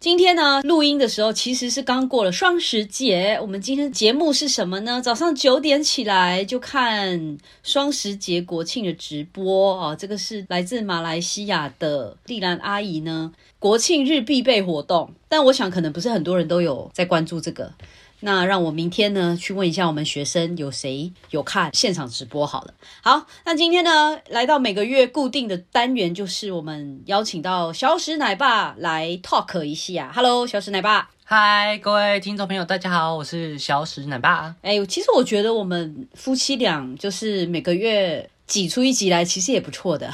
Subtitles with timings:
[0.00, 3.36] 今天呢，录音的时候其实是刚过了双十节。
[3.42, 5.02] 我们今天节目是什么呢？
[5.02, 9.96] 早上九点起来就看双十节国庆的直播啊。
[9.96, 15.10] 这个是来自马来西亚的丽兰阿姨呢，国庆日必备活动。
[15.28, 17.72] 但我想可能不是很多人都有在关注这个。
[18.20, 22.74] 那让我明天呢去问一下我们学生有谁有看现场直播好了。
[23.02, 30.10] 好，那今天呢来到每个月固定的单元，就是我们邀请到小史奶爸来 talk 一下。
[30.14, 31.10] Hello，小史奶爸。
[31.24, 34.54] 嗨，各位听众朋友，大家好，我是小史奶爸。
[34.62, 40.10] 哎，其实我觉得我们夫妻俩就是每个月挤出一集来，其实也不错的。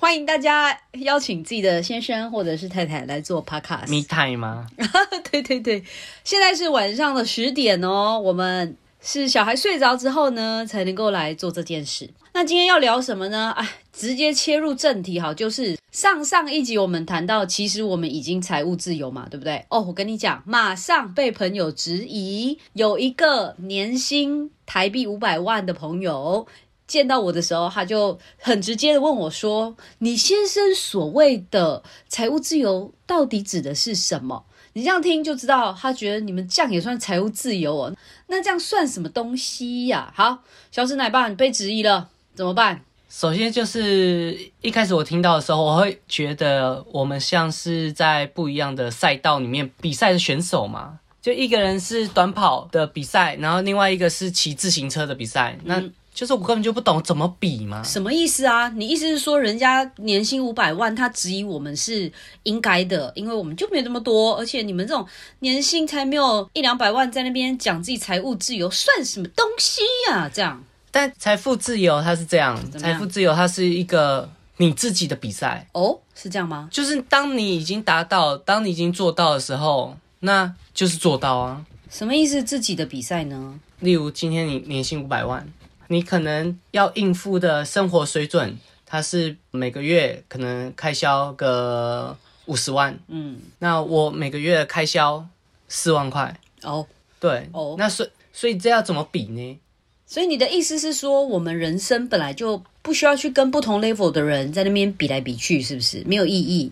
[0.00, 3.88] 欢迎大家邀请自己的先生或者是太太来做 podcast。
[3.88, 4.64] Me time 吗？
[5.28, 5.82] 对对对，
[6.22, 8.16] 现在是晚上的十点哦。
[8.16, 12.08] 我们是小孩睡着之后呢，才能够来做这件事。
[12.32, 13.52] 那今天要聊什么呢？
[13.56, 19.64] 哎，直接切入正题，好，就是上上一集我们谈到，其实我们已经财务自由嘛，对不对？
[19.68, 26.46] 哦，我跟你讲，马上被朋友质疑，有一个年薪台币五百万的朋友。
[26.88, 37.94] 见到我的时候，他就很直接的问我说：“你先生所谓的财务自由到底指的是什么？”你这样听就知道，他觉得你们这样也算财务自由哦。
[38.28, 40.12] 那这样算什么东西呀？
[40.14, 40.38] 好，
[40.70, 42.80] 小史奶爸，你被质疑了，怎么办？
[43.10, 55.82] 首先就是一开始我听到的时候，我会觉得我们像是在不一样的赛道里面比赛的选手嘛，就一个人是短跑的比赛，然后另外一个是骑自行车的比赛，那。
[56.18, 57.80] 就是我根本就不懂怎么比嘛？
[57.84, 58.68] 什么意思啊？
[58.70, 62.12] 你意思是说人家年薪五百万，他质疑我们是
[62.42, 65.06] 应该的，因为我们就没那么多，而且你们这种
[65.38, 69.80] 年薪才没有一两百万，在那边讲自己财务自由，算什么东西
[70.10, 70.28] 呀？
[70.28, 70.60] 这样？
[70.90, 76.68] 但财富自由它是这样，财富自由它是一个你自己的比赛哦，是这样吗？
[76.72, 81.64] 就是当你已经达到，当你已经做到的时候，那就是做到啊。
[81.88, 82.42] 什么意思？
[82.42, 83.60] 自己的比赛呢？
[83.78, 85.46] 例如今天你年薪五百万。
[85.88, 95.26] 你可能要应付的生活水准，它是每个月可能开销个五十万，嗯，那我每个月开销
[95.66, 96.86] 四万块，哦，
[97.18, 99.58] 对，哦，那所所以这要怎么比呢？
[100.06, 106.70] 所以你的意思是说，我们人生本来就不需要去跟不同 level 的人在那边比来比去，是不是没有意义？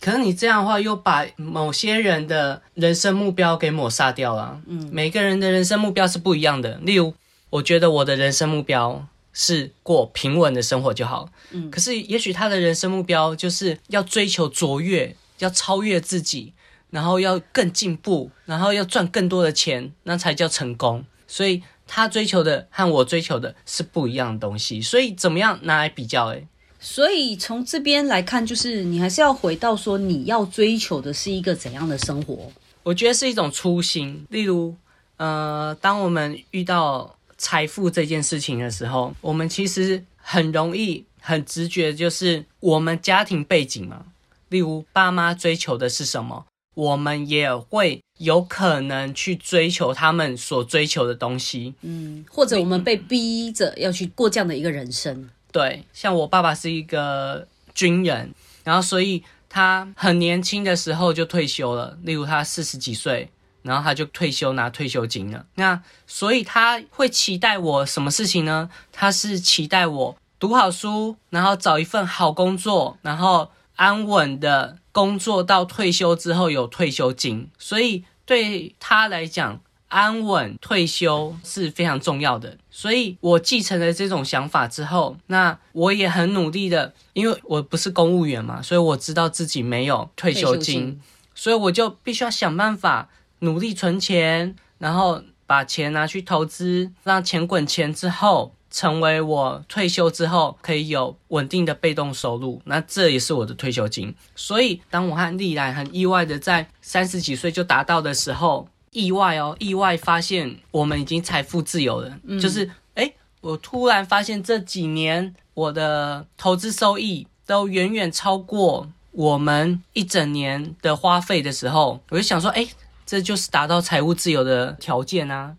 [0.00, 4.60] 可能你这样的话，又把某些人的人生目标给抹杀掉了。
[4.66, 7.14] 嗯，每个人的人生目标是不一样的，例如。
[7.50, 11.28] 我觉得我的人生目标是过平稳的生活就好。
[11.50, 16.52] 嗯，可是也许他的人生目标就是要追求卓越，要超越自己，
[16.90, 21.04] 然后要更进步，然后要赚更多的钱，那才叫成功。
[21.26, 24.80] 所以他追求的和我追求的是不一样的东西。
[24.80, 26.26] 所以怎么样拿来比较？
[26.28, 26.46] 诶，
[26.78, 32.52] 所以从这边来看，就是你还是要回到说，你要追求的是一个怎样的生活？
[32.84, 34.24] 我觉得是一种初心。
[34.30, 34.76] 例如，
[35.16, 37.16] 呃，当我们遇到。
[37.40, 44.04] 财富这件事情的时候，我们其实很容易、很直觉，就是我们家庭背景嘛。
[44.50, 51.74] 例如，爸妈追求的是什么，我们也会有可能去追求他们所追求的东西。
[51.80, 55.30] 嗯，或者我们被逼着要去过这样的一个人生。
[55.50, 58.34] 对，像我爸爸是一个军人，
[58.64, 61.98] 然后所以他很年轻的时候就退休了。
[62.02, 63.30] 例如，他四十几岁。
[63.62, 65.44] 然后他就退休拿退休金了。
[65.54, 68.70] 那所以他会期待我什么事情呢？
[68.92, 77.48] 他是期待我读好书，然后找一份好工作，然后安稳的工作到退休之后有退休金。
[77.58, 82.56] 所以对他来讲，安稳退休是非常重要的。
[82.70, 90.98] 所以我继承了这种想法之后，那我也很努力的，因为我不是公务员嘛，所以我知道自己没有退休金，
[91.34, 93.08] 所以我就必须要想办法。
[93.40, 102.62] 努力存钱，然后把钱拿去投资，让钱滚钱之后，成为我退休之后可以有稳定的被动收入。
[102.66, 104.14] 那这也是我的退休金。
[104.36, 112.16] 所以，当我和丽兰很意外的在三十几岁就达到的时候，意外哦，意外发现我们已经财富自由了。
[112.40, 122.68] 就是，哎，我突然发现这几年我的投资收益都远远超过我们一整年的花费的时候，我就想说，哎。
[123.10, 125.56] 这就是达到财务自由的条件啊。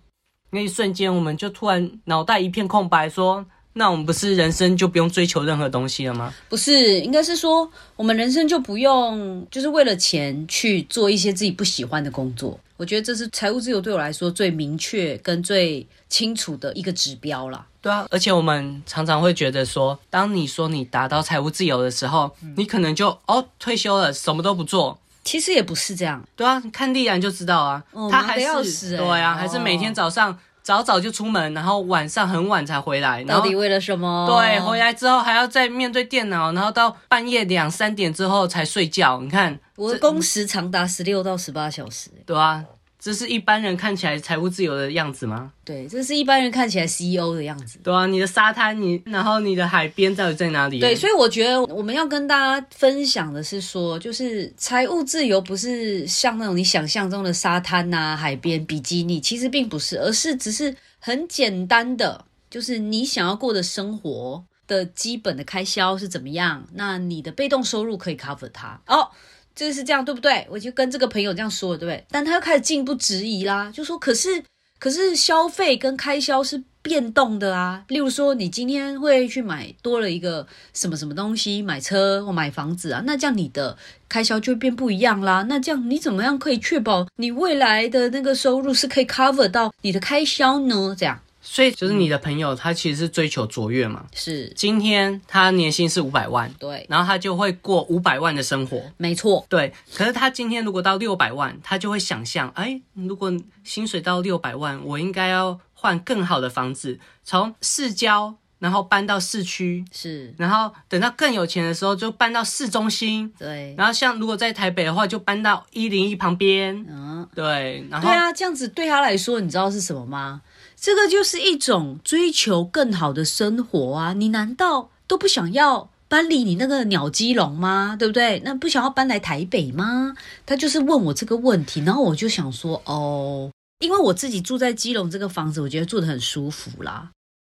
[0.52, 3.46] 那一瞬间，我们就突然脑袋一片空白，说
[3.76, 12.58] ：“那我们不是人生就不用追求任何东西了吗不是，应该是说我们人生就不用就是为了钱去做一些自己不喜欢的工作。
[12.78, 24.98] 我觉得这是财务自由对我来说最明确跟最清楚的一个指标啦。？”对啊，而且我们常常会觉得说，当你说你达到财务自由的时候，你可能就哦退休了，什么都不做。
[25.24, 34.28] 其实也不是这样，对啊，看丽然就知道啊，他还是要死欸对啊，哦还是每天早上早早就出门，然后晚上很晚才回来，到底为了什么？
[34.28, 39.20] 对，回来之后还要再面对电脑，然后到半夜两三点之后才睡觉。
[39.22, 42.10] 你看，我的工时长达十六到十八小时。
[42.26, 42.64] 对啊，
[43.02, 45.52] 这是一般人看起来财务自由的样子吗？
[45.66, 47.80] 对，这是一般人看起来 CEO 的样子。
[47.84, 50.80] 对啊，你的沙滩，你然后你的海边到底在哪里？
[50.80, 68.80] 对，所以我觉得我们要跟大家分享的是说，就是财务自由不是像那种你想象中的沙滩呐、海边、比基尼，其实并不是，而是只是很简单的，就是你想要过的生活的基本的开销是怎么样，那你的被动收入可以 cover 它。
[68.86, 69.10] 哦。
[69.56, 70.48] 这是这样对不对？
[70.50, 72.06] 我就跟这个朋友这样说，对不对？
[72.10, 74.44] 但他又开始进一步质疑啦，就说：“可是，
[74.80, 77.84] 可是消费跟开销是变动的啊。
[77.90, 83.78] 例如说，你今天会去买多了一个什么什么东西，买车或买房子啊，那这样你的
[84.10, 85.46] 开销就变不一样啦。
[85.48, 90.96] 那这样你怎么样可以确保你未来的那个收入是可以 cover 到你的开销呢？
[90.98, 94.06] 这样所以就是你的朋友，他其实是追求卓越嘛。
[94.14, 94.48] 是。
[94.56, 98.82] 今天他年薪是五百万，对，然后他就会过五百万的生活。
[98.98, 103.34] 没错，对，可是他今天如果到六百万，他就会想象，哎，如果
[103.64, 110.34] 薪水到六百万，我应该要换更好的房子，从市郊然后搬到市区，是。
[110.38, 117.28] 然后等到更有钱的时候就搬到市中心，对，然后像如果在台北的话，就搬到一零一旁边，嗯。
[117.34, 120.42] 对，然后对啊，这样子对他来说，你知道是什么吗？
[120.82, 124.14] 这个就是一种追求更好的生活啊！
[124.14, 127.96] 你难道都不想要搬离你那个鸟基隆吗？
[127.98, 128.42] 对不对？
[128.44, 130.16] 那不想要搬来台北吗？
[130.44, 137.12] 他就是问我这个问题，然后我就想说，哦，因为我自己住在基隆这个房子，我觉得住得很舒服啦。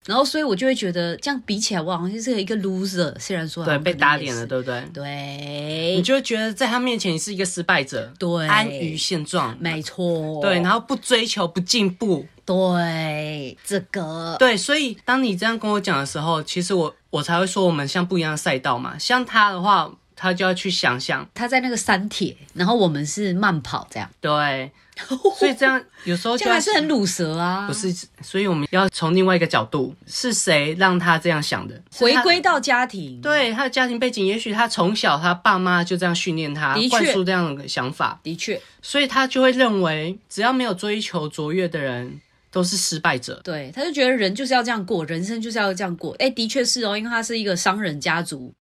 [0.06, 3.18] 然后，所以我就会觉得这样比起来，我好像就是一个 loser。
[3.18, 4.84] 虽然说好对被打脸了，是对不对？
[4.94, 18.98] 对你就会觉得在他面前你是一个失败者，对安于现状，没错，对，然后不追求、不进步，对这个对，所以当你这样跟我讲的时候，其实我我才会说我们像不一样的赛道嘛。
[18.98, 19.90] 像他的话，
[20.24, 24.72] 他就要去想象，他在那个山铁，然后我们是慢跑这样，对，
[25.38, 27.68] 所以这样有时候这就还是很鲁蛇啊。
[27.68, 31.78] 不是，所以我们要从另外一个角度，是谁让他这样想的？
[31.92, 43.42] 回归到家庭，对他的家庭背景，也许他从小他爸妈就这样训练他灌输这样的想法，的确所以他就会认为，只要没有追求卓越的人都是失败者。
[43.44, 46.16] 对，他就觉得人就是要这样过，人生就是要这样过。
[46.20, 48.54] 哎，的确是哦，因为他是一个商人家族，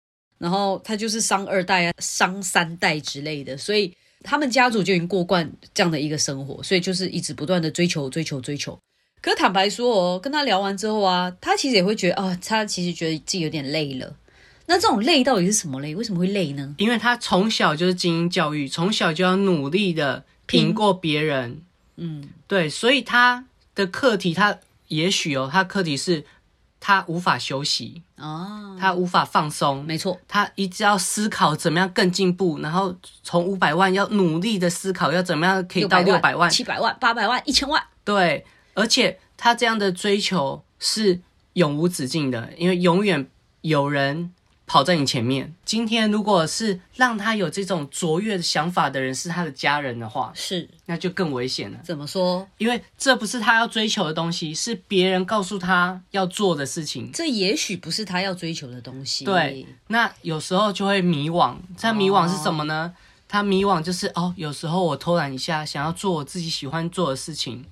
[0.42, 3.94] 然后他就是商二代啊、商三代之类的，所以
[4.24, 8.76] 他们家族就已经过惯这样的一个生活，所以就是一直不断的追求、追求、追求。
[9.20, 14.16] 可坦白说哦，跟他聊完之后啊，他其实也会觉得啊、他其实觉得自己有点累了。
[14.66, 15.94] 那这种累到底是什么累？
[15.94, 16.74] 为什么会累呢？
[16.78, 21.62] 因为他从小就是精英教育，从小就要努力的赢过别人，
[21.96, 23.44] 嗯，对，所以他
[23.76, 26.24] 的课题，他也许哦，他课题是
[26.80, 37.82] 他无法休息，哦，他无法放松，没错，他一直要思考怎么样更进步，然后从五百万要努力的思考要怎么样可以到六百万，七百万、八百万、一千万。
[38.04, 41.20] 对，而且他这样的追求是
[41.54, 43.28] 永无止境的，因为永远
[43.62, 44.32] 有人
[44.66, 45.54] 跑在你前面。
[45.64, 52.46] 今天如果是让他有这种卓越的想法的人是他的家人的话，是那就更危险了，怎么说？
[52.58, 57.10] 因为这不是他要追求的东西，是别人告诉他要做的事情。
[57.12, 59.24] 这也许不是他要追求的东西。
[59.24, 61.56] 对，那有时候就会迷惘。
[61.78, 62.94] 他迷惘是什么呢？
[63.28, 67.64] 他迷惘就是哦，有时候我偷懒一下，想要做我自己喜欢做的事情，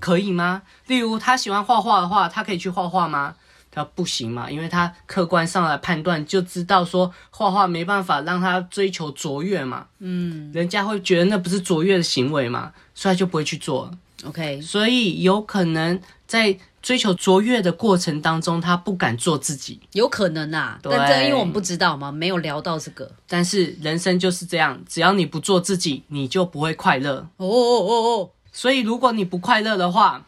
[0.00, 0.62] 可以吗？
[0.86, 3.36] 例如他喜欢画画的话，他可以去画画吗？
[3.74, 13.90] 他不行嘛，因为他客观上来判断就知道说画画没办法让他追求卓越嘛，嗯，人家会觉得那不是卓越的行为嘛，所以他就不会去做了。
[14.28, 19.80] OK，所以有可能在追求卓越的过程当中，他不敢做自己。
[19.92, 23.10] 有可能啊，对但这因为我们不知道嘛，没有聊到这个。
[23.26, 27.16] 但是人生就是这样，只要你不做自己，你就不会快乐。
[27.36, 30.24] 哦哦哦哦，所以如果你不快乐的话，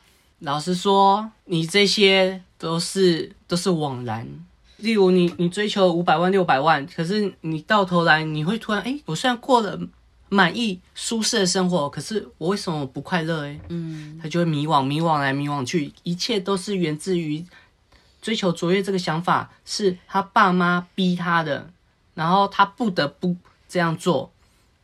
[0.46, 4.24] 老实说，你这些都是都是枉然。
[4.76, 9.76] 例如你你追求五百万六百万，可是你到头来你会突然哎，我虽然过了
[10.28, 13.44] 满意、舒适的生活，可是我为什么不快乐？
[13.44, 17.44] 哎，嗯，他就会迷惘，迷惘来迷惘去，一切都是源自于
[18.22, 21.68] 追求卓越这个想法，是他爸妈逼他的，
[22.14, 23.34] 然后他不得不
[23.68, 24.30] 这样做，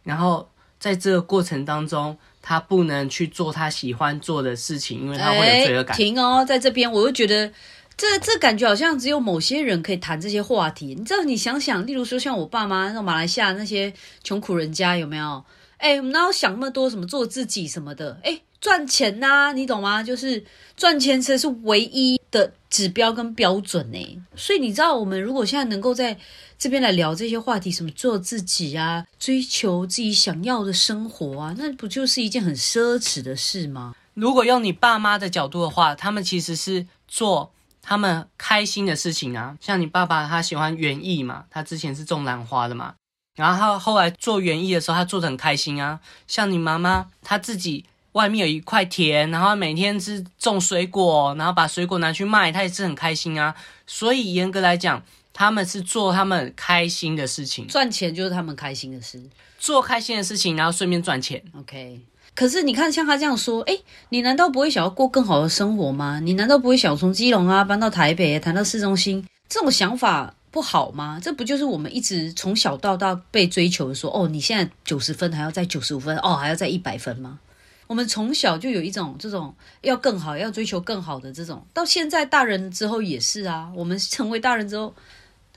[0.03, 0.49] 然后
[0.81, 5.97] 在这个过程当中，他不能去做他喜欢做的事情，因为他会有罪恶感。
[5.97, 7.51] 停哦，在这边我就觉得。
[7.95, 11.23] 这这感觉好像只有某些人可以谈这些话题，你知道？
[11.25, 13.93] 你想想，例如说像我爸妈，那马来西亚那些
[14.25, 15.45] 穷苦人家有没有？
[15.77, 16.89] 哎，我们哪有想那么多？
[16.89, 18.19] 什么做自己什么的？
[18.25, 20.03] 哎，赚钱呐，你懂吗？
[20.03, 20.43] 就是
[20.75, 24.19] 赚钱才是唯一的指标跟标准呢。
[24.35, 26.17] 所以你知道，我们如果现在能够在
[26.63, 33.97] 这边来聊这些话题，什么做自己啊，追求自己想要的生活啊，那不就是一件很奢侈的事吗？
[34.15, 37.51] 如果用你爸妈的角度的话，他们其实是做。
[37.83, 42.95] 他们开心的事情啊，像你爸爸，他喜欢园艺嘛，他之前是种兰花的嘛，
[43.35, 45.99] 然后他后来做园艺的时候，他做的很开心啊。
[46.29, 53.53] 像你妈妈，她自己外面有一块田，然后每天是种水果，然后把水果拿去卖，她也是很开心啊。
[53.85, 55.03] 所以严格来讲，
[55.33, 59.23] 他们是做他们开心的事情，赚钱就是他们开心的事，
[59.59, 61.43] 做开心的事情，然后顺便赚钱。
[61.59, 62.01] OK。
[62.35, 66.19] 可是你看，像他这样说，哎，你难道不会想要过更好的生活吗？
[66.21, 69.27] 你难道不会想从基隆啊搬到台北，谈到市中心？
[69.51, 71.21] 这种想法不好吗？
[71.23, 77.39] 这不就是我们一直从小到大被追求的说，哦，你现在九十分还要在九十五分，哦，还要在一百分吗？
[77.87, 83.71] 我们从小就有一种这种要更好，要追求更好的这种，到现在大人之后也是啊。
[83.77, 84.95] 我们成为大人之后，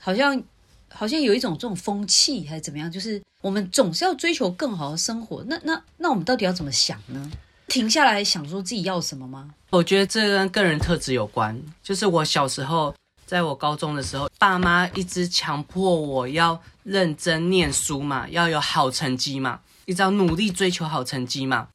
[0.00, 0.42] 好像。
[0.88, 5.44] 好像有一种这种风气还是怎么样，就是我们总是要追求更好的生活。
[5.46, 7.30] 那那那我们到底要怎么想呢？
[7.66, 9.50] 停下来想说自己要什么吗？
[9.70, 11.60] 我觉得这跟个人特质有关。
[11.82, 12.94] 就是我小时候，
[13.26, 21.68] 在我高中的时候，爸妈一直强迫我要认真念书嘛，要有好成绩嘛，一直要努力追求好成绩嘛。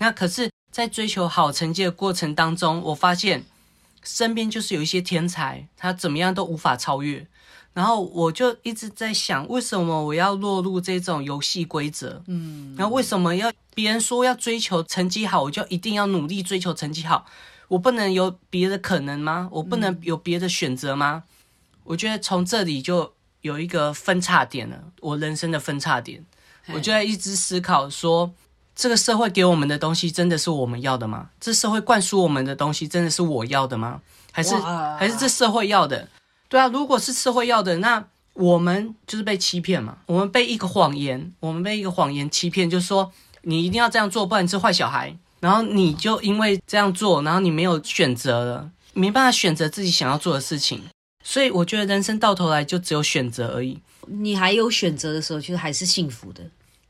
[0.00, 3.44] 那可是，在追求好成绩的过程当中，我发现
[4.02, 7.26] 身边就是有一些天才，他怎么样都无法超越。
[7.76, 12.22] 然后我就一直在想，为什么我要落入这种游戏规则？
[12.26, 17.26] 嗯，然后为什么要别人说要追求成绩好，我就一定要努力追求成绩好？
[17.68, 19.50] 我不能有别的可能吗？
[19.52, 21.24] 我不能有别的选择吗？
[21.84, 26.24] 我觉得从这里就有一个分叉点了，我人生的分叉点。
[26.68, 28.32] 我就在一直思考说，
[28.74, 31.28] 这个社会给我们的东西真的是我们要的吗？
[31.38, 34.00] 这社会灌输我们的东西真的是我要的吗？
[34.32, 36.08] 还是还是这社会要的？
[36.48, 39.98] 对啊，如果是社会要的，那我们就是被欺骗嘛。
[40.06, 43.10] 我们被一个谎言，我们被一个谎言欺骗，就是说
[43.42, 45.16] 你一定要这样做，不然你是坏小孩。
[45.38, 50.82] 然后你就因为这样做，然后你没有选择了，没办法选择自己想要做的事情。
[51.22, 53.78] 所以我觉得人生到头来就只有选择而已。
[54.06, 56.42] 你还有选择的时候，其实还是幸福的。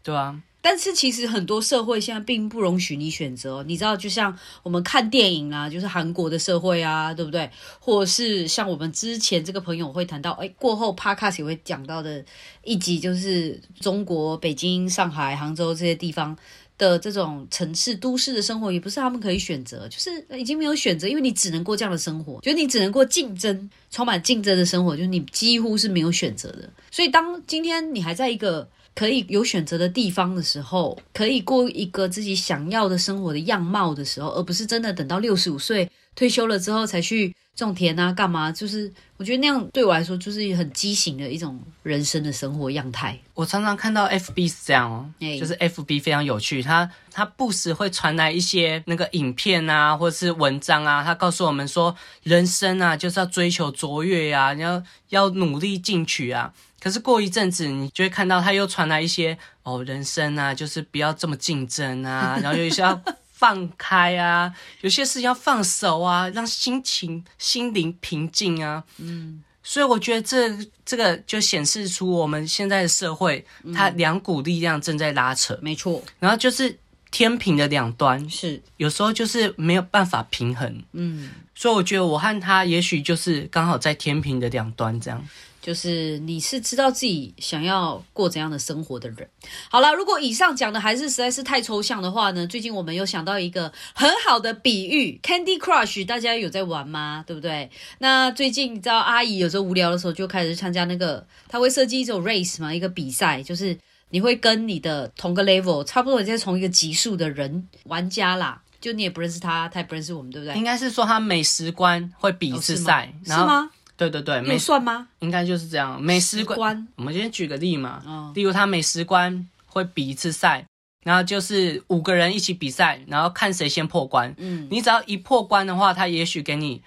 [0.03, 0.39] 对啊。
[0.69, 7.49] 但是其实很多社会现在并不容许你选择，你知道，就像我们看电影啊，就是韩国的社会啊，对不对？
[7.79, 12.25] 或者是像我们之前这个朋友会谈到，哎，过后 Podcast 也会讲到的
[12.65, 16.37] 一集，就是中国北京、上海、杭州这些地方
[16.77, 26.69] 的这种城市都市的生活，也不是他们可以选择，就是已经没有选择，因为你只能过这样的生活，就是你只能过竞争、充满竞争的生活，就是你几乎是没有选择的。
[26.91, 28.69] 所以当今天你还在一个。
[28.97, 38.51] 可以有选择的地方的时候，可以过一个自己想要的生活的样貌的时候，而不是真的等到六十五岁退休了之后才去种田啊，干嘛？
[38.51, 43.19] 就是我觉得那样对我来说就是很畸形的一种人生的生活样态。
[43.35, 45.09] 我常常看到 FB 是这样哦，
[45.39, 56.53] 就是 FB 非常有趣，它它不时会传来一些那个影片啊，或者是文章啊，它告诉我们说，人生啊就是要追求卓越呀，你要要努力进取啊。
[56.79, 63.03] 可是过一阵子，你就会看到他又传来一些哦，人生啊，就是不要这么竞争啊， 然后有一些要
[63.39, 64.51] 放开啊，
[64.81, 68.83] 有些事情要放手啊，让心情、心灵平静啊。
[68.97, 75.59] 嗯，所以我觉得这这个就显示出我们现在的社会，它两股力量正在拉扯。
[75.61, 76.79] 没错，然后就是
[77.11, 80.83] 天平的两端，是有时候就是没有办法平衡。
[80.93, 85.23] 嗯，所以我觉得我和他也许就是刚好在天平的两端这样。
[85.67, 89.29] 就是你是知道自己想要过怎样的生活的人。
[89.69, 92.47] 好了，如果以上讲的还是实在是太抽象的话呢？
[92.47, 97.25] 最近我们有想到一个很好的比喻，Candy Crush，大家有在玩吗？
[97.27, 97.69] 对不对？
[97.99, 103.77] 那最近你知道阿姨有时候无聊的时候就开始参加那个，她会设计一种 race 嘛，一个比赛，就是
[104.11, 110.57] 你会跟你的同个 level，差不多你在同一个级数的人玩家啦，就你也不认识他，他也不认识我们，对不对？
[110.57, 113.69] 应该是说他每十关会比一次赛，是吗？
[113.97, 115.09] 对对对，没算吗？
[115.21, 116.01] 应该就是这样。
[116.01, 120.67] 每十关，我们先举个例嘛，例如他每十关会比一次赛，
[121.05, 124.35] 然后就是五个人一起比赛，然后看谁先破关。
[124.39, 126.83] 嗯，你只要一破关的话，他也许给你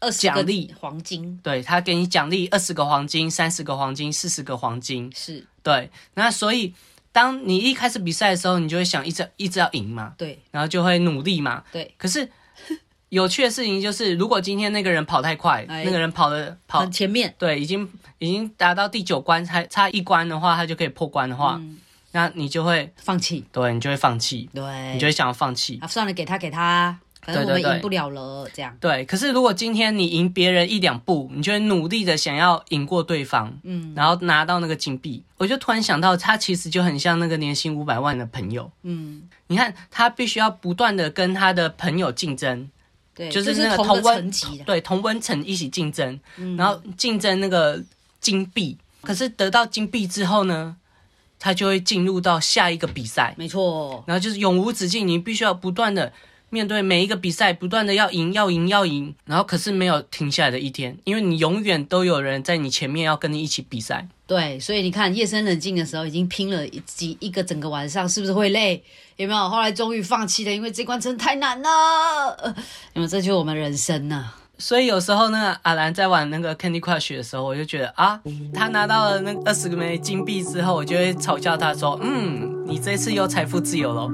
[0.00, 5.10] 二十奖励黄金对他给你奖励二十个黄金、三十个黄金、四十个黄金。
[5.14, 6.74] 是对，那所以
[7.12, 11.62] 当你一开始比赛的时候，你就会想一直一直要赢嘛，对然后就会努力嘛。
[11.72, 12.28] 对，可是
[13.12, 15.84] 有趣的事情就是，如果今天那个人跑太快，哎。
[15.84, 17.34] 那个人跑的跑很前面。
[17.36, 21.76] 对，已经已经达到第九关，还差一关的话，他就可以破关的话，嗯。
[22.12, 25.78] 那你就会放弃，对你就会放弃，对，你就会想要放弃。
[25.82, 28.74] 啊算了，给他给他，反正我们赢不了了，这样。
[28.80, 33.92] 对，可是如果今天你赢别人一两步，你就会努力的想要赢过对方，嗯。
[33.94, 35.22] 然后拿到那个金币。
[35.36, 38.70] 我就突然想到，他其实就很像那个年薪五百万的朋友。
[38.84, 42.70] 嗯，你看，他必须要不断的跟他的朋友竞争，
[43.14, 44.30] 对，就是那个同温
[44.64, 46.56] 对同温层一起竞争，嗯。
[46.56, 47.82] 然后竞争那个
[48.20, 48.76] 金币。
[49.02, 50.76] 可是得到金币之后呢，
[51.38, 56.12] 他就会进入到下一个比赛，没错，然后就是永无止境，你必须要不断的
[56.52, 64.06] 面对每一个比赛，不断的要赢，要赢，要赢，然后可是没有停下来的一天，因为你永远都有人在你前面要跟你一起比赛。
[64.26, 68.84] 对，所以你看夜深人静的时候，已经拼了一几一个整个晚上，是不是会累？
[69.16, 69.48] 有没有？
[69.48, 71.68] 后来终于放弃了，因为这关真的太难了。
[72.42, 72.54] 呃
[72.92, 78.20] 因为这就是我们人生呐、所以有时候呢，阿兰在玩那个 Candy Crush 的时候，我就觉得啊，
[78.52, 84.08] 他拿到了那二十个枚金币之后，我就会嘲笑他说：“嗯，你这次又财富自由了。”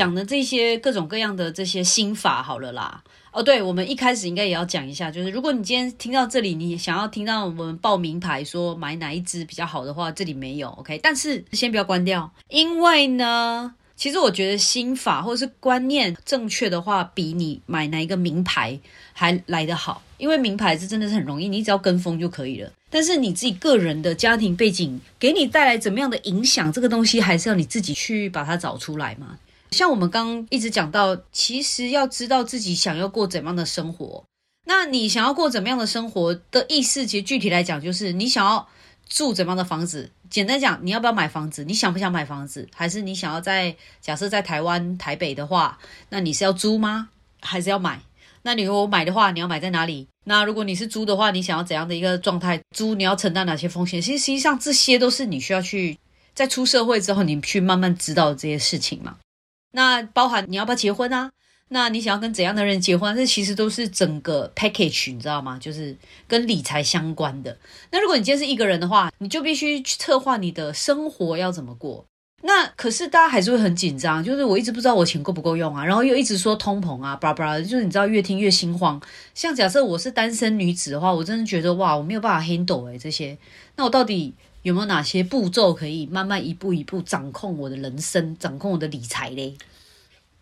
[0.00, 3.04] 讲的这些各种各样的这些心法，好了啦。
[3.32, 10.98] 哦，对，我们一开始应该也要讲一下，就是如果你今天听到这里，你想要听到我们报名牌说买哪一支比较好的话，这里没有，OK。
[11.02, 18.80] 但是先不要关掉，因为呢，其实我觉得心法或者是观念正确的话，比你买哪一个名牌
[19.12, 20.02] 还来得好。
[20.16, 22.72] 因为名牌是真的是很容易，你只要跟风就可以了。
[22.88, 29.36] 但是你自己个人的家庭背景给你带来怎么样的影响，这个东西还是要你自己去把它找出来嘛。
[29.70, 34.24] 像我们刚一直讲到，其实要知道自己想要过怎样的生活。
[34.66, 38.68] 那你想要过怎么样的生活的意思，其实具体来讲就是你想要
[39.08, 40.10] 住怎么样的房子。
[40.28, 41.64] 简单讲，你要不要买房子？
[41.64, 42.68] 你想不想买房子？
[42.72, 45.78] 还是你想要在假设在台湾台北的话，
[46.10, 47.08] 那你是要租吗？
[47.40, 48.00] 还是要买？
[48.42, 50.06] 那你如果买的话，你要买在哪里？
[50.24, 52.60] 那如果你是租的话，你想要怎样的一个状态？
[52.76, 54.00] 租你要承担哪些风险？
[54.00, 55.98] 其实实际上这些都是你需要去
[56.32, 59.16] 在出社会之后，你去慢慢知道这些事情嘛。
[59.72, 61.30] 那包含你要不要结婚啊？
[61.72, 63.14] 那你想要跟怎样的人结婚？
[63.14, 65.56] 这其实都是整个 package，你知道吗？
[65.60, 67.56] 就是跟理财相关的。
[67.92, 72.04] 那如果你今天是一个人的话，你就必须去策划你的生活要怎么过。
[72.42, 79.00] 那可是大家还是会很紧张，就是我一直不知道我钱够不够用啊，然后又一直说通膨啊，巴拉巴拉，就是你知道越听越心慌。
[79.34, 83.36] 像假设我是单身女子的话，我真的觉得哇，我没有办法 handle 哎、这些。
[83.76, 89.54] 那我到底有没有哪些步骤可以慢慢一步一步掌控我的人生，掌控我的理财嘞？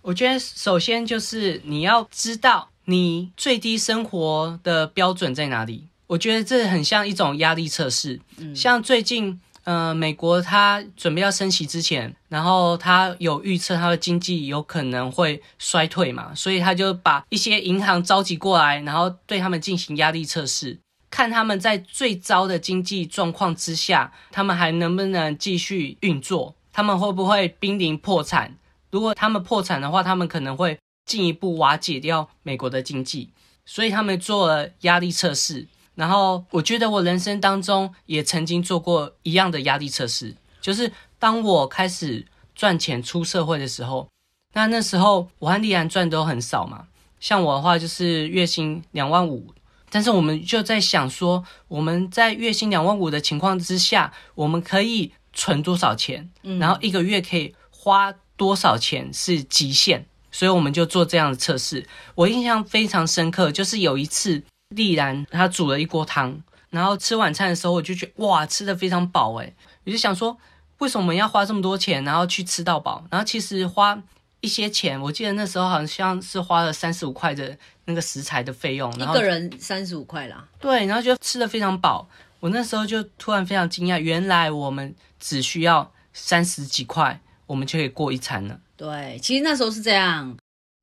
[0.03, 5.85] 我觉得首先就是你要知道你最低生活的标准在哪里。
[6.07, 8.19] 我觉得这很像一种压力测试。
[8.55, 20.79] 像最近，呃，美国它准备要升息之前，然后它有预测它的经济有可能会衰退嘛，所以他就把一些银行召集过来，然后对他们进行压力测试，
[21.11, 28.57] 看他们在最糟的经济状况之下，他们还能不能继续运作，他们会不会濒临破产。
[28.91, 33.31] 如果他们破产的话，他们可能会进一步瓦解掉美国的经济，
[33.65, 35.67] 所以他们做了压力测试。
[35.95, 44.09] 然后我觉得我人生当中也曾经做过一样的压力测试，就是当我开始赚钱出社会的时候，
[44.55, 46.87] 那那时候我和丽安赚都很少嘛，
[47.19, 49.53] 像我的话就是月薪两万五，
[49.91, 61.87] 但是我们就在想说，我们在月薪两万五的情况之下，我们可以存多少钱，然后一个月可以花多少钱是极限，所以我们就做这样的测试。
[62.15, 64.43] 我印象非常深刻，就是有一次
[64.75, 70.37] 丽然她煮了一锅汤，然后吃晚餐的时候，我就觉得哇，吃的非常饱诶，我就想说，
[70.79, 73.05] 为什么要花这么多钱，然后去吃到饱？
[73.11, 74.01] 然后其实花
[74.41, 82.07] 一些钱，我记得那时候好像是花了三十五块的那个食材的费用，一然后个人三十五块啦，对，然后就吃的非常饱。
[82.39, 88.61] 我那时候就突然非常惊讶，原来我们只需要三十几块，我们就可以过一餐了。
[88.77, 90.37] 对，其实那时候是这样，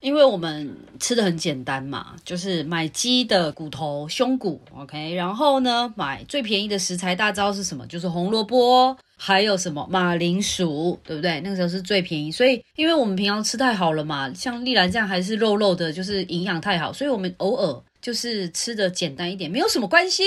[0.06, 7.88] 因为我们吃的很简单嘛，就是买鸡的骨头、胸骨，OK，然后呢买最便宜的食材，大家知道是什么？
[7.88, 11.42] 就是红萝卜，还有什么马铃薯，对不对？
[11.42, 20.24] 那个时候是最便宜，所以因为我们平常吃太好了嘛，像丽兰这样还是肉肉的，就是营养太好，所以我们偶尔就是吃的简单一点，没有什么关系。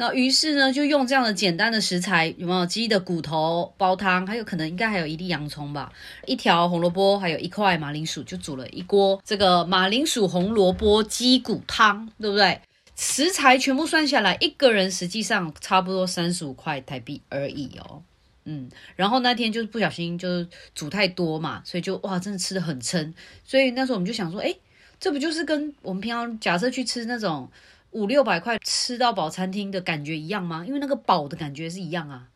[0.00, 4.24] 那于是呢，就用这样的简单的食材，有没有鸡的骨头煲汤？
[4.24, 5.92] 还有可能应该还有一粒洋葱吧，
[6.24, 12.60] 一条红萝卜，还有一块马铃薯，就煮了一锅这个马铃薯红萝卜鸡骨汤，对不对？
[12.94, 18.00] 食材全部算下来，一个人实际上差不多三十五块台币而已哦。
[18.44, 23.12] 嗯，然后那天就是不小心就是煮太多嘛，所以就哇，真的吃的很撑。
[23.44, 24.54] 所以那时候我们就想说，哎，
[25.00, 27.50] 这不就是跟我们平常假设去吃那种。
[27.90, 30.64] 五六百块吃到饱餐厅的感觉一样吗？
[30.66, 32.28] 因为那个饱的感觉是一样啊。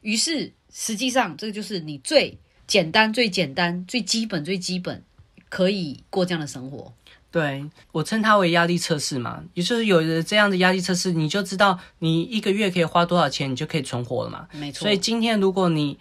[0.00, 5.02] 于是实际上这个就是你最简单、最简单、最基本、最基本
[5.48, 6.92] 可以过这样的生活。
[7.30, 14.48] 对我称它为压力测试嘛，也就是有了这样的压力测试，你就知道你一个月可以花多少钱，你就可以存活了嘛。
[14.52, 14.80] 没错。
[14.80, 15.98] 所以今天如果你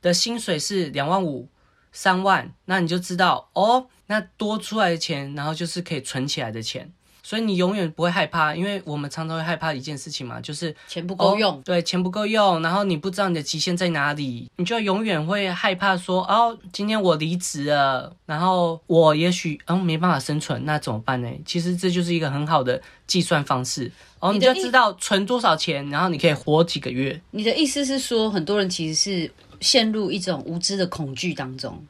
[0.00, 1.48] 的薪水是两万五、
[1.90, 6.92] 三万，那你就知道哦，那多出来的钱，然后就是可以存起来的钱。
[7.22, 11.62] 所以你永远不会害怕，因为我们常常会害怕一件事情嘛，就是钱不够用。
[11.62, 21.28] 对，钱不够用，然后你不知道你的极限在哪里，你就永远会害怕说，哦，今天我离职了，然后我也许嗯没办法生存，那怎么办呢？
[21.46, 27.20] 其实这就是一个很好的计算方式，哦，你就知道存多少钱，然后你可以活几个月。
[27.30, 29.30] 你的意思是说，很多人其实是
[29.60, 31.80] 陷入一种无知的恐惧当中，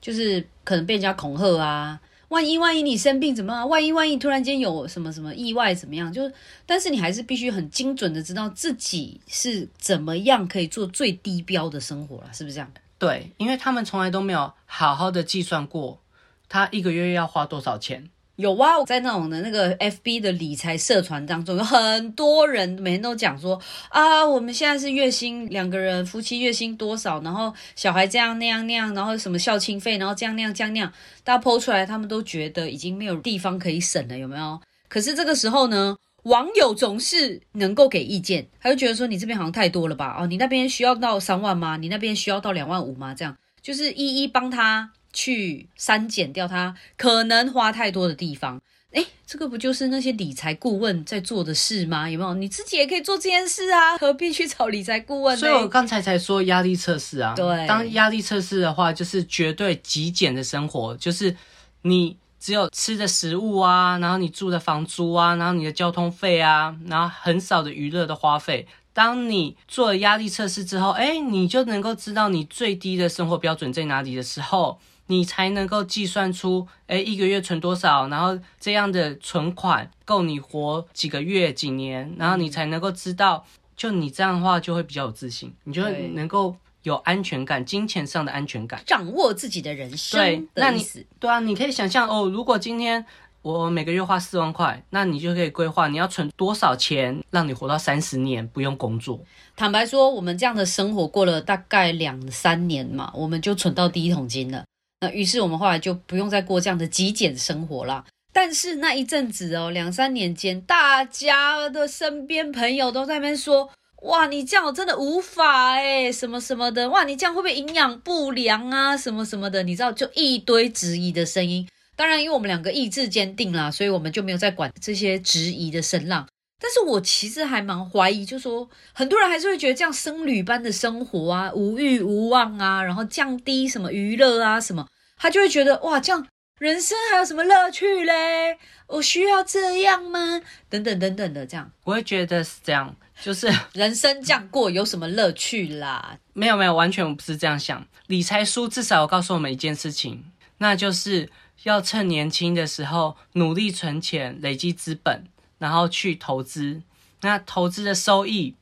[0.00, 1.98] 就是可能被人家恐吓啊。
[2.34, 3.64] 万一万一你生病怎么？
[3.66, 6.12] 万一万一突然间有什么什么意外怎么样？
[6.12, 6.34] 就是，
[6.66, 12.68] 但是你还是必须很精准的知道自己是怎么样可以做最低标的生活了，是不是这样？
[12.98, 16.00] 对，因为他们从来都没有好好的计算过，
[16.48, 18.10] 他一个月要花多少钱。
[18.36, 30.92] 有啊，在那种的那个 FB 的理财社团当中，有很多人每天都讲说啊，我们现在是月薪两个人夫妻月薪多少，然后小孩这样那样那样，然后什么校庆费，然后这样那样这样那样，
[31.22, 34.60] 大家剖出来，他们都觉得已经没有地方可以省了，有没有？
[34.88, 40.16] 可是这个时候呢，网友总是能够给意见，他就觉得说你这边好像太多了吧？
[40.18, 41.76] 哦，你那边需要到三万吗？
[41.76, 43.14] 你那边需要到两万五吗？
[43.14, 44.90] 这样就是一一帮他。
[45.14, 48.60] 去删减掉它可能花太多的地方，
[48.92, 52.10] 哎，这个不就是那些理财顾问在做的事吗？
[52.10, 52.34] 有没有？
[52.34, 55.40] 你自己也可以做这件事啊，何必去找理财顾问呢？
[55.40, 61.34] 所以我刚才才说压力测试啊，对，当压力测试的话，就是绝对极简的生活，就是
[61.82, 68.66] 你只有吃的食物啊，然后你住的房租啊，然后你的交通费啊，然后很少的娱乐的花费。
[68.92, 74.78] 当你做了压力测试之后，哎，你就能够知道你最低的生活标准在哪里的时候。
[75.06, 83.44] 你才能够计算出，哎，一个月存多少，然后这样的存款够你活几个月、几年，然后你才能够知道，
[83.76, 90.18] 就你这样的话就会比较有自信，你就会能够有安全感，金钱上的安全感，掌握自己的人生。
[90.18, 90.82] 对，那你
[91.18, 93.04] 对啊，你可以想象哦，如果今天
[93.42, 99.20] 我每个月花四万块，那你就可以规划你要存多少钱，让你活到三十年不用工作。
[99.54, 104.64] 坦白说，我们这样的生活过了大概两三年嘛，我们就存到第一桶金了。
[105.12, 108.04] 于是我们后来就不用再过这样的极简生活了。
[108.32, 113.70] 但是那一阵子哦，两三年间，大家的身边朋友都在那边说
[114.02, 118.96] ：“哇，你这样我真的无法哎，什么什么的，哇，你这样会不会营养不良啊？
[118.96, 121.68] 什么什么的，你知道，就一堆质疑的声音。
[121.94, 126.26] 当然，因为我们两个意志坚定啦，所以我们就没有再管这些质疑的声浪。
[126.60, 134.84] 但是我其实还蛮怀疑，就说很多人还是会觉得这样僧侣般的生活啊，无欲无望啊，然后降低什么娱乐啊什么。
[135.24, 136.26] 他就会觉得哇，这样
[136.58, 138.58] 人生还有什么乐趣嘞？
[138.86, 140.42] 我需要这样吗？
[140.68, 146.18] 等等等等的这样，我会觉得是这样，就是 人生这样过有什么乐趣啦？
[146.34, 147.86] 没有没有，完全不是这样想。
[148.08, 150.22] 理财书至少告诉我们一件事情，
[150.58, 151.30] 那就是
[151.62, 155.24] 要趁年轻的时候努力存钱，累积资本，
[155.56, 156.82] 然后去投资。
[157.22, 158.56] 那投资的收益，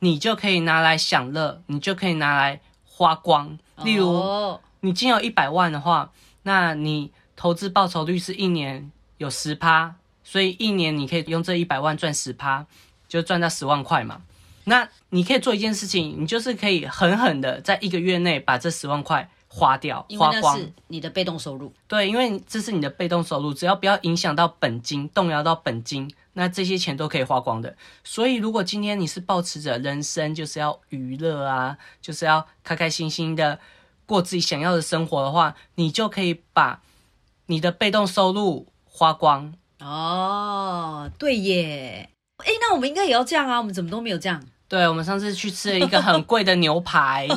[0.00, 3.56] 你就可以拿来享乐，你就可以拿来花光。
[3.84, 4.58] 例如。
[4.80, 6.12] 你仅有一百万的话，
[6.42, 12.66] 那你投资报酬率是一年有十趴，所以一年你可以用这一百万赚十趴，
[13.08, 14.22] 就赚到十万块嘛。
[14.64, 20.60] 那你可以做一件事情，你就是可以狠狠的在一个月内把这十万块花掉，花光。
[20.88, 21.72] 你的被动收入。
[21.86, 27.74] 对，因为这是你的被动收入，只要不要影响到本金，动摇到本金，那这些钱都可以花光的。
[28.04, 33.58] 所以，如果今天你是保持着人生就是要娱乐啊，就是要开开心心的。
[34.08, 36.80] 过自己想要的生活的话，你就可以把
[37.46, 39.52] 你的被动收入花光。
[39.80, 42.08] 哦，对耶。
[42.38, 43.58] 哎，那我们应该也要这样啊？
[43.58, 44.42] 我们怎么都没有这样？
[44.66, 47.28] 对，我们上次去吃了一个很贵的牛排，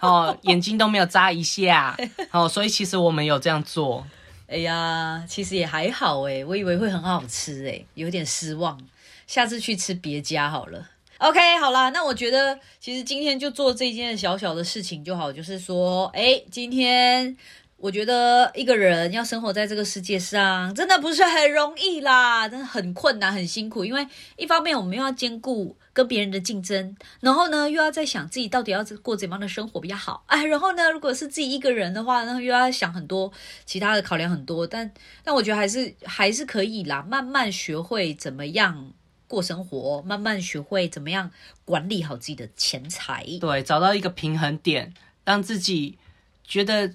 [0.00, 1.96] 哦，眼睛都没有眨一下，
[2.30, 4.06] 哦，所以其实我们有这样做。
[4.46, 8.80] 哎呀，其实也还好哎，我以为会很好吃哎，有点失望。
[9.26, 10.86] 下次去吃别家好了。
[11.22, 17.36] OK，好啦，那我觉得其实今天就做这件小小的事情就好，就是说，哎，今天。
[17.76, 23.84] 我觉得一个人要生活在这个世界上，真的不是很容易啦，真的很困难、很辛苦。
[23.84, 24.06] 因为
[24.36, 30.22] 一方面我们又要兼顾跟别人的竞争，然后呢又要在想自己到底要过怎样的生活比较好。
[30.28, 33.32] 哎，然后呢，如果是自己一个人的话，那又要想很多
[33.64, 34.64] 其他的考量很多。
[34.64, 34.88] 但
[35.24, 38.92] 但我觉得还是还是可以啦，慢慢学会怎么样
[39.32, 41.30] 过生活，慢慢学会怎么样
[41.64, 43.26] 管理好自己的钱财。
[43.40, 44.92] 对，找到一个平衡点，
[45.24, 45.98] 让自己
[46.44, 46.94] 觉得。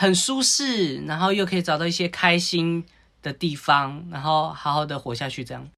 [0.00, 2.86] 很舒适，然后又可以找到一些开心
[3.20, 5.68] 的地方，然后好好的活下去，这样。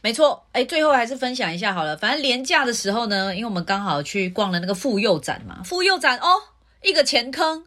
[0.00, 1.94] 没错，哎，最后还是分享一下好了。
[1.94, 6.28] 反正廉价的时候呢，因为我们刚好去逛了那个妇幼展嘛，妇幼展哦，
[6.82, 7.66] 一个钱坑，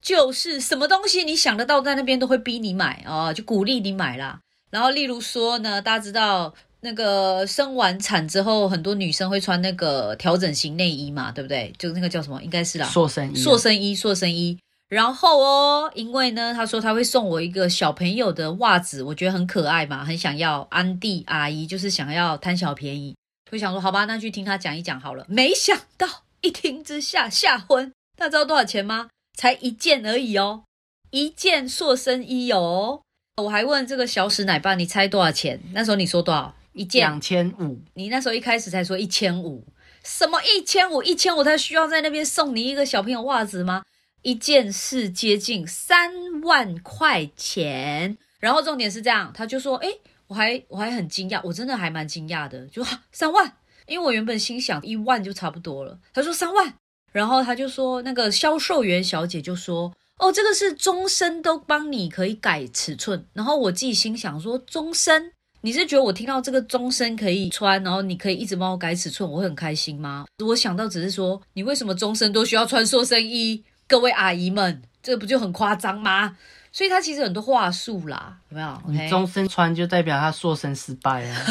[0.00, 4.40] 就是什么东西你想得到，在那边都会逼你买哦，就鼓励你买啦。
[4.70, 11.72] 然后例如说呢，大家知道那个生完产之后，很多女生会穿那个调整型内衣嘛，对不对？
[11.78, 12.42] 就那个叫什么？
[12.42, 14.58] 应该是啦，塑身衣，塑身衣，塑身衣。
[14.88, 20.66] 然后哦，因为呢，他说他会送我一个小朋友的袜子，我觉得很可爱嘛，很想要。
[20.70, 23.16] 安迪阿姨就是想要贪小便宜，
[23.50, 25.24] 就想说好吧，那去听他讲一讲好了。
[25.28, 26.06] 没想到
[26.40, 29.08] 一听之下吓昏，大家知道多少钱吗？
[29.38, 30.64] 才一件而已哦，
[31.10, 33.02] 一件塑身衣哦。
[33.42, 35.60] 我还问这个小史奶爸，你猜多少钱？
[35.72, 36.54] 那时候你说多少？
[36.72, 37.82] 一件两千五。
[37.94, 39.66] 你那时候一开始才说一千五，
[40.04, 41.02] 什么一千五？
[41.02, 43.82] 一千五他需要在那边送你一个小朋友袜子吗？
[44.22, 49.88] 一件是接近三万块钱，然后重点是这样，他就说：“哎，
[50.28, 53.56] 我还我还很惊讶，我真的还蛮惊讶的，就三万，
[53.86, 56.72] 因为我原本心想一万就差不多了。”他说三万，
[57.10, 65.32] 然后他就说那个销售员小姐就说：“哦，这个是终身都帮你可以改尺寸。”然后我自己心想说：“终身，
[65.64, 73.62] 你是觉得我听到这个终身可以穿，然后你可以一直帮我改尺寸，我会很开心吗？”我想到只是说，你为什么终身都需要穿塑身衣？
[73.86, 76.36] 各位阿姨们，这不就很夸张吗？
[76.72, 78.82] 所以他其实很多话术啦，有没有？
[78.88, 81.46] 你终身穿就代表他塑身失败啊！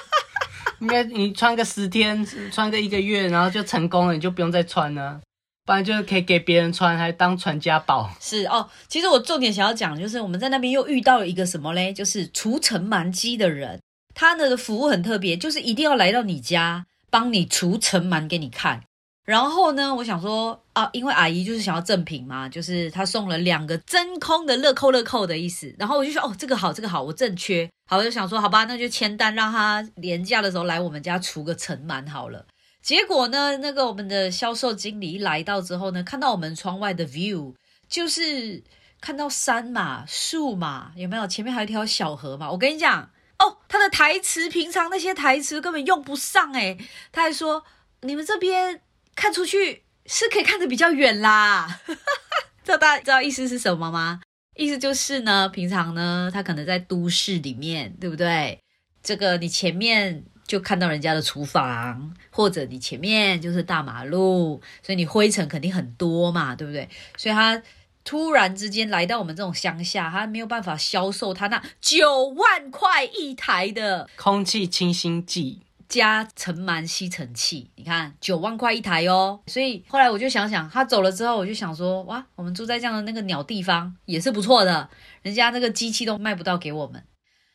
[0.80, 5.18] 应该你穿个十天，穿个一个月，然后就成功了，你就不用再穿了，
[5.66, 8.08] 不然就是可以给别人穿，还当传家宝。
[8.20, 11.92] 是哦，其实我重点想要讲，就是我们在那边又遇到了一个什么嘞？
[11.92, 13.80] 就是除尘螨机的人，
[14.14, 18.82] 他呢的服务很特别，就是一定要来到你家，帮你除尘螨给你看。
[19.24, 25.74] 然后呢，我想说啊，因为阿姨就是想要赠品嘛，就是她送了两个真空的乐扣乐扣的意思。
[25.76, 27.68] 然后我就说，哦，这个好，这个好，我正缺。
[27.90, 32.46] 好，我就想说，好吧，那就签单，让他廉价的时候来我们家除个尘螨好了。
[32.86, 37.52] 结果呢，那个我们的销售经理一来到之后呢，看到我们窗外的 view，
[37.88, 38.62] 就是
[39.00, 41.26] 看到山嘛、树嘛，有没有？
[41.26, 42.48] 前面还有一条小河嘛。
[42.48, 46.78] 我跟你讲，哦，他的台词平常那些台词根本用不上诶，
[47.10, 47.64] 他还说
[48.02, 48.82] 你们这边。
[49.16, 51.80] 看出去是可以看得比较远啦，
[52.62, 54.20] 知道大家知道意思是什么吗？
[54.54, 58.60] 意思就是呢，平常呢，他可能在都市里面，对不对？
[59.02, 66.88] 这个你前面就看到人家的厨房，或者你前面就是大马路，所以你灰尘肯定很多嘛，对不对？
[67.16, 67.60] 所以他
[68.04, 75.62] 突然之间来到我们这种乡下，他没有办法销售他那九万块一台的空气清新剂。
[75.88, 84.90] 加尘螨吸尘器，你看九万块一台哦，所以后来我就想想，他走了之后，我就想说，哇，我们住在这样的那个鸟地方也是不错的，
[85.22, 87.00] 人家那个机器都卖不到给我们。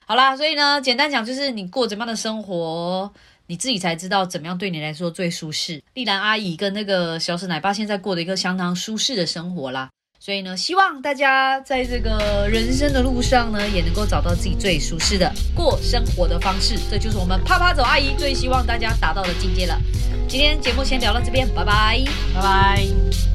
[0.05, 3.11] 好啦，所以呢，简单讲就是你过怎么样的生活，
[3.47, 5.81] 你自己才知道怎么样对你来说最舒适。
[5.93, 9.89] 丽兰阿姨跟那个小史奶爸现在过的一个相当舒适的生活啦。
[10.19, 16.77] 所以呢，希望大家在这个人生的路上呢，也能够找到自己最舒适的过生活的方式。
[16.91, 19.79] 这就是我们啪啪走阿姨最希望大家达到的境界了。
[20.27, 22.03] 今天节目先聊到这边，拜拜，
[22.35, 23.30] 拜拜。